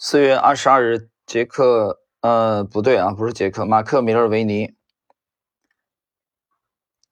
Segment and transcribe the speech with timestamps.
[0.00, 4.76] 四月二十二日，杰克，呃，不对啊，不是杰克，马克·米勒维尼，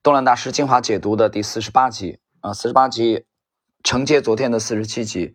[0.05, 3.27] 东兰大师精华解读的第四十八集啊，四十八集
[3.83, 5.35] 承接昨天的四十七集，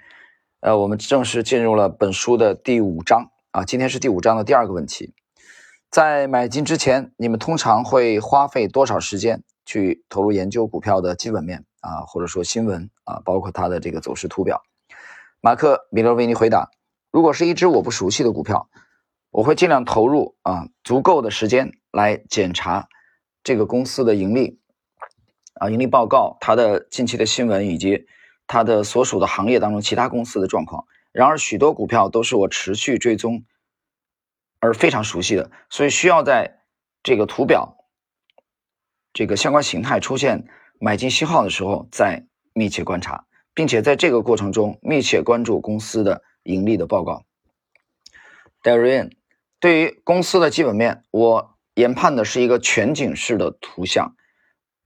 [0.62, 5.14] 呃，我们正式进入了本书的第五章啊，今天是第五章的第二个问题，
[5.90, 14.64] 在买进之前，你们通常会花费多少时间去投入研究股票的基本面啊，或者说新闻啊，包括它的这个走势图表？
[15.42, 16.72] 马克·米勒维尼回答。
[17.12, 18.70] 如果是一只我不熟悉的股票，
[19.32, 22.88] 我会尽量投入啊足够的时间来检查
[23.44, 24.60] 这个公司的盈利
[25.56, 28.06] 啊盈利报告、它的近期的新闻以及
[28.48, 30.86] 它的所属的行业当中其他公司的状况。
[31.12, 33.44] 然而，许多股票都是我持续追踪
[34.62, 36.62] 而非常熟悉的，所以需要在
[37.04, 37.76] 这个图表
[39.12, 40.48] 这个相关形态出现
[40.80, 46.24] 买进信号的时候再密切观察，并且在这个过程中密切关注公司的。
[46.44, 47.24] 盈利的报告
[48.64, 49.12] d a r i a n
[49.60, 54.16] 对于公司的基本面，我研判的是一个全景式的图像，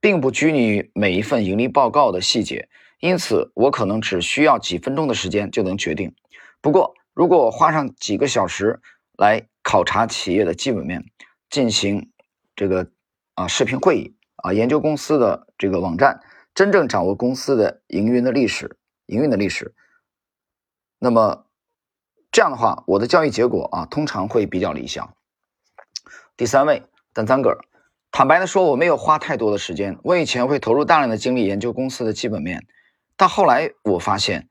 [0.01, 2.67] 并不拘泥于每一份盈利报告的细节，
[2.99, 6.13] 因此我可能只需要几分钟的时间就能决定。
[6.59, 8.81] 不过，如果我花上几个小时
[9.17, 11.05] 来考察企业的基本面，
[11.49, 12.11] 进行
[12.55, 12.91] 这个
[13.35, 16.19] 啊视频会议啊研究公司的这个网站，
[16.53, 19.73] 真正掌握公司的营运的历史，营运的历史，
[20.99, 21.44] 那么。
[22.35, 25.15] 这样的话，我的交易结果啊，通常会比较理想。
[26.35, 26.83] 第三位，
[27.13, 27.59] 丹赞格尔，
[28.11, 29.97] 坦白的说，我没有花太多的时间。
[30.03, 32.67] 我以前会投入大量的精力研究公司的基本面，
[33.15, 34.49] 但后来我发现，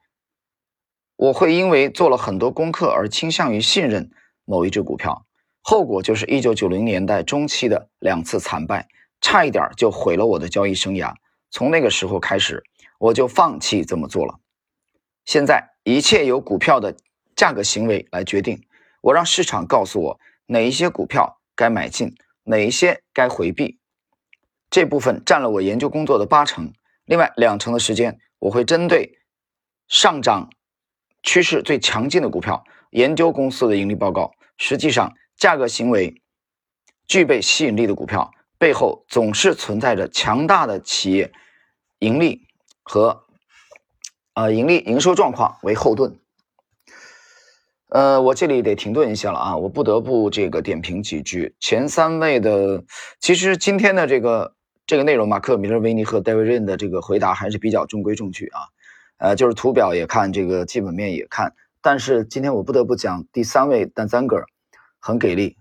[1.17, 4.11] 我会因为做了很多功课而倾向于信任
[4.47, 5.27] 某一只股票，
[5.61, 8.89] 后果就是一九九零年代中期的两次惨败，
[9.21, 11.13] 差一点就毁了我的交易生涯。
[11.51, 12.65] 从那个时候开始，
[12.99, 14.41] 我就放弃这么做了。
[15.27, 16.97] 现在一切有股票的。
[17.37, 18.63] 价格行为来决定，
[19.01, 23.79] 我让市场告诉我哪一些股票该买进，哪一些该回避。
[24.71, 26.73] 这部分占了我研究工作的八成，
[27.05, 29.19] 另外两成的时间，我会针对
[29.89, 30.51] 上涨
[31.23, 34.33] 趋势最强劲的股票研究公司的盈利报告。
[34.57, 36.23] 实际上，价格行为
[37.07, 41.33] 具备吸引力的股票背后总是存在着强大的企业
[41.99, 42.47] 盈利
[42.83, 43.27] 和
[44.35, 46.19] 呃盈利营收状况为后盾。
[47.95, 51.55] 呃，我这里得停顿一下了啊，我不得不这个点评几句。
[51.61, 52.83] 前三位的，
[53.21, 54.53] 其实今天的这个
[54.85, 58.63] 这个内容，马克·米勒维尼和戴维·任的这个回答还是比较中规中矩啊。
[59.19, 61.55] 呃，就是图表也看，这个基本面也看。
[61.81, 64.45] 但是今天我不得不讲第三位丹赞格尔
[64.99, 65.57] 很给力，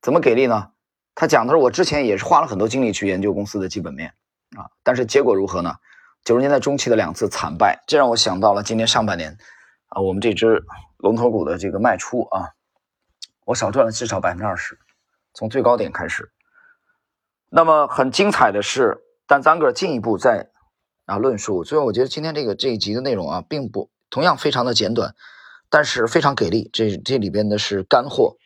[0.00, 0.68] 怎么给力呢？
[1.14, 4.08] 他讲的是我之前也是花了很多精力去研究公司的基本面
[4.56, 5.74] 啊，但是结果如何呢？
[6.24, 9.36] 九十年代中期的两次惨败，这让我想到了今年上半年
[9.88, 10.64] 啊，我们这支。
[11.04, 12.54] 龙头股的这个卖出啊，
[13.44, 14.78] 我少赚了至少百分之二十，
[15.34, 16.32] 从最高点开始。
[17.50, 20.48] 那么很精彩的是，但张哥进一步在
[21.04, 25.14] 啊论述，所以我觉得今天这个这一集的内容啊，并不同样非常的简短，
[25.68, 26.70] 但是非常给力。
[26.72, 28.38] 这这里边的是干货。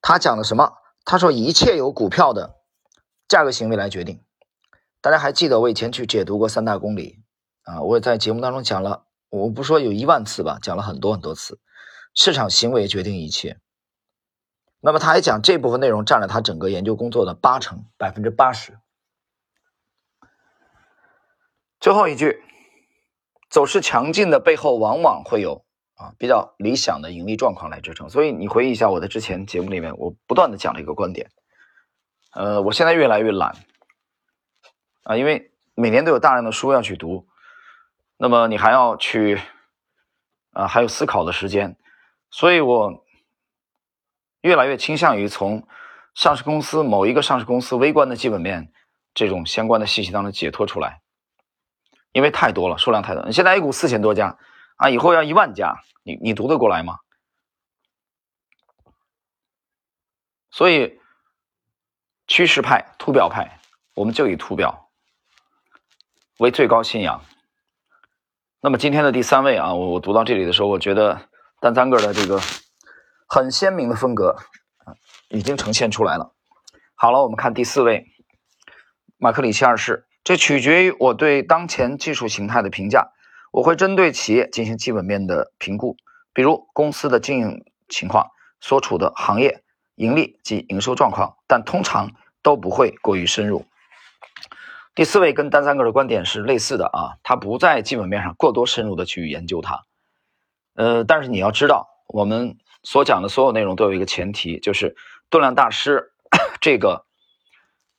[0.00, 0.74] 他讲的什么？
[1.04, 2.54] 他说一切由股票的
[3.26, 4.22] 价格行为来决定。
[5.00, 7.24] 大家还记得我以前去解读过三大公理
[7.64, 7.82] 啊？
[7.82, 9.06] 我也在节目当中讲了。
[9.30, 11.60] 我不说有一万次吧，讲了很多很多次，
[12.14, 13.58] 市场行为决定一切。
[14.80, 18.78] 那么他还讲这部分内容占了他整个研究工作的八成，百分之八十。
[21.78, 22.42] 最后一句，
[23.48, 25.64] 走势强劲的背后往往会有
[25.94, 28.10] 啊比较理想的盈利状况来支撑。
[28.10, 31.30] 所以你回忆一下我在之前节目里面，我不断的讲了一个观点，
[32.32, 33.54] 呃，我现在越来越懒
[35.04, 37.28] 啊，因为每年都有大量的书要去读。
[38.22, 39.40] 那么你还要去，
[40.50, 41.74] 啊，还有思考的时间，
[42.30, 43.02] 所以我
[44.42, 45.66] 越来越倾向于从
[46.14, 48.70] 上市公司某一个上市公司微观的基本面
[49.14, 51.00] 这种相关的信息当中解脱出来，
[52.12, 53.24] 因为太多了，数量太多。
[53.24, 54.36] 你现在 A 股四千多家
[54.76, 56.98] 啊，以后要一万家，你你读得过来吗？
[60.50, 61.00] 所以
[62.26, 63.60] 趋势派、图表派，
[63.94, 64.90] 我们就以图表
[66.36, 67.24] 为最高信仰。
[68.62, 71.22] 那么今天的第三位啊，我我读到这里的时候，我觉得
[71.60, 72.38] 丹赞格的这个
[73.26, 74.36] 很鲜明的风格
[74.84, 74.92] 啊，
[75.30, 76.34] 已经呈现出来了。
[76.94, 78.08] 好了，我们看第四位，
[79.16, 80.06] 马克里奇二世。
[80.22, 83.12] 这取决于我对当前技术形态的评价。
[83.50, 85.96] 我会针对企业进行基本面的评估，
[86.34, 88.28] 比如公司的经营情况、
[88.60, 89.64] 所处的行业、
[89.94, 92.12] 盈利及营收状况，但通常
[92.42, 93.64] 都不会过于深入。
[94.94, 99.84] 第四位跟丹三哥的观点是类似的啊，他不在基本面上过多深入的去研究它，
[100.74, 104.96] 呃，但是你要知道，我们所讲的所有内容都有一个前提，就是
[105.30, 106.12] 动量大师
[106.60, 107.06] 这个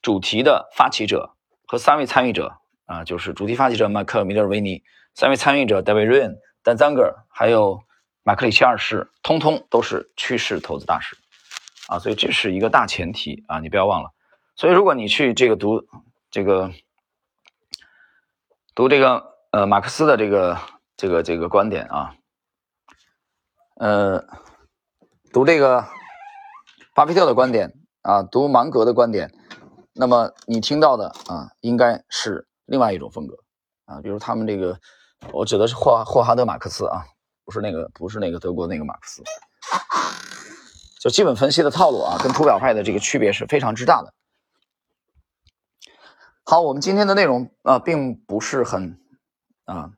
[0.01, 1.33] 主题的发起者
[1.65, 4.83] 和三位参与者啊，就是主题发起者麦克米勒维尼，
[5.15, 7.81] 三位参与者 David Ryan、Dan Zanger，还有
[8.23, 11.15] 马克里奇二世，通通都是趋势投资大师。
[11.87, 14.11] 啊，所以这是一个大前提啊，你不要忘了。
[14.55, 15.85] 所以如果你去这个读
[16.31, 16.71] 这个
[18.73, 20.57] 读这个呃马克思的这个
[20.95, 22.15] 这个这个观点啊。
[23.75, 24.23] 呃，
[25.33, 25.85] 读这个
[26.93, 27.73] 巴菲特的观点
[28.03, 29.29] 啊，读芒格的观点，
[29.93, 33.35] 那么你听到的啊，应该是另外一种风格
[33.85, 33.99] 啊。
[34.01, 34.79] 比如他们这个，
[35.33, 37.03] 我指的是霍霍华德马克思啊，
[37.43, 39.23] 不是那个不是那个德国那个马克思，
[41.01, 44.13] 就基本分析的套路啊，跟图表派的这个区别是非常之大的。
[46.43, 48.99] 好，我们今天的内容啊，并不是很
[49.65, 49.91] 啊。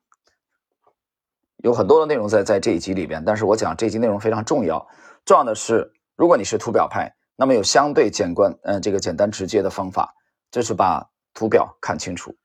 [1.57, 4.85] 有很多的内容在在这一集里边，但是我讲这一集内容非常重要。
[5.23, 10.13] 重要的是，如果你是图表派，那么有相对简观，嗯，这个简单直接的方法，
[10.51, 12.35] 就是把图表看清楚，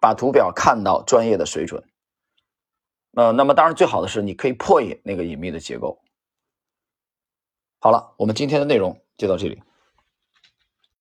[0.00, 1.84] 把图表看到专业的水准。
[3.14, 6.02] 呃，那么当然最好的是你可以破译那个隐秘的结构。
[7.78, 9.62] 好了，我们今天的内容就到这里。